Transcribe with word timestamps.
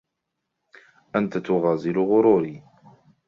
أنت 1.15 1.37
تغازل 1.37 1.99
غروري. 1.99 2.63